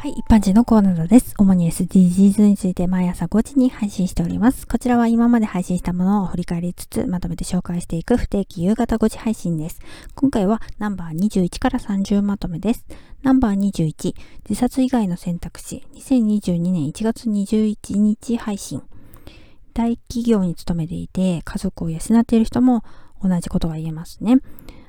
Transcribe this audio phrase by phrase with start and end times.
[0.00, 1.34] はい、一般人のコーナーです。
[1.36, 4.66] 主に SDGs について毎朝5時に配信しております。
[4.66, 9.78] こちらは今まで配信したものを振り返りつつ、まとめて紹介していく不定期夕方5時配信です。
[10.14, 12.86] 今回はナンバー21から30まとめです。
[13.22, 14.14] ナンバー21、
[14.48, 18.80] 自殺以外の選択肢、2022年1月21日配信。
[19.74, 22.84] 大企業に勤めていて、家族を養っている人も
[23.22, 24.38] 同じことが言えますね。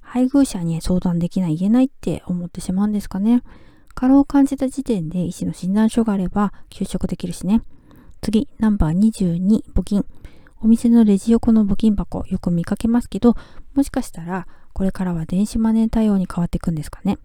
[0.00, 3.44] 配偶者に相談できない、言えないって思ってしまうんですかね。
[3.96, 7.62] 過労を感じた時点で医師の診断書があれば休職できるしね。
[8.20, 10.04] 次、ナンバー22、募金。
[10.60, 13.34] お店のレジ横の募金箱、よく見かけますけど、
[13.72, 17.18] もしかしたら、これからは電子マネー対応に変わっていくんですかね。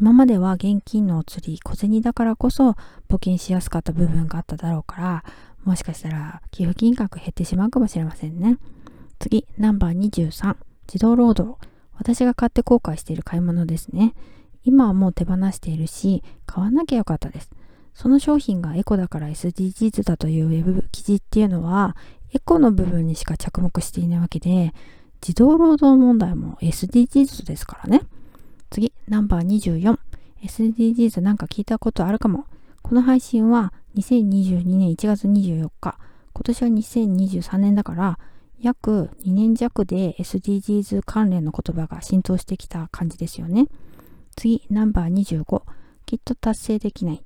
[0.00, 2.74] 今までは現金のお釣り、小銭だからこそ
[3.08, 5.24] 募金しやすかった部分があっただろうから、
[5.62, 8.58] もしかしたら寄付金額減ってしまうかもしれませんね。
[9.20, 10.56] 次、ナンバー23、
[10.88, 11.56] 自動労働。
[11.94, 14.14] 私が買って後悔している買い物ですね。
[14.68, 17.50] 今はもう手放しているし、買わなきゃよかったです。
[17.94, 21.96] その商品がエコだから SDGs だというウェブ記事っていうのは、
[22.34, 24.74] エコの部分にしか着目していないわけで、
[25.22, 28.02] 自動労働問題も SDGs ですからね。
[28.68, 29.98] 次、ナンバー24。
[30.44, 32.44] SDGs なんか聞いたことあるかも。
[32.82, 35.96] この配信は2022年1月24日。
[36.34, 38.18] 今年は2023年だから、
[38.60, 43.66] 約2年弱で SDGs 関連の言葉が浸透してきた感じですよね。
[44.38, 45.62] 次、ナンバー25。
[46.06, 47.24] きっと達成できない。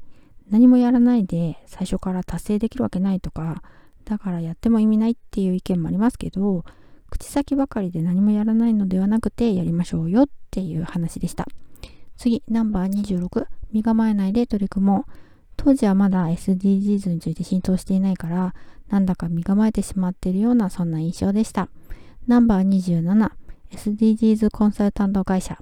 [0.50, 3.62] 何もやらないで最初から達成できるわけないとか、
[4.06, 6.64] だからやっても意味ないっていう意見もありますけど、
[7.10, 11.46] 口先ばかりで何もやらないのではなくてやりましょうよっていう話でした。
[12.16, 13.47] 次、ナンバー26。
[13.72, 15.12] 身構えないで取り組もう。
[15.58, 18.54] 当時はまだ SDGs について浸透していないから、
[18.88, 21.69] なんだか身構えてしまっているようなそんな印象でした。
[22.26, 23.30] ナンバー27。
[23.70, 25.58] SDGs コンサルタント会社。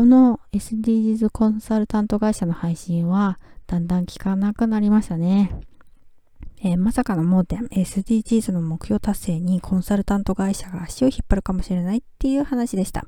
[0.00, 5.52] この SDGs コンサルタント会社の配信はだんだん聞かなくなりましたね。
[6.62, 13.04] えー、まさかの盲点、SDGs の目標達成にコンサルタント会社が足を引っ張るかもしれないっていう話でした。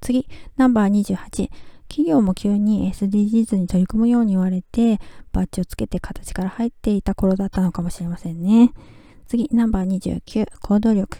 [0.00, 0.26] 次、
[0.56, 1.50] ナンバー28。
[1.86, 4.98] 企業も急に SDGs に取り組むように言われて、
[5.30, 8.72] バッジをつけて形から入っていた頃だったのかもしれませんね。
[9.28, 10.48] 次、ナンバー29。
[10.62, 11.18] 行動力。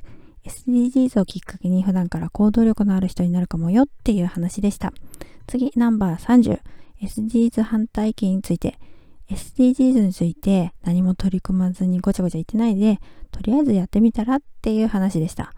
[0.49, 4.93] SDGs をきっかけに普段から行動力のある人になるかもよっていう話でした。
[5.47, 6.61] 次、ナンバー30。
[7.03, 8.79] SDGs 反対意見について。
[9.31, 12.99] SDGs について何も取り組まずにごちゃごちゃ言ってないで、
[13.31, 15.53] とりあえずやってみたらっていう話でした。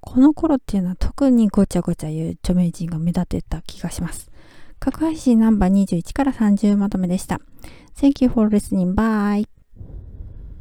[0.00, 4.30] この頃っていうのは特にごちゃごちゃ言う著名人が目立ってた気がします。
[4.78, 7.40] 各配信ナンバー21から30まとめでした。
[7.96, 8.94] Thank you for listening.
[8.94, 9.47] Bye.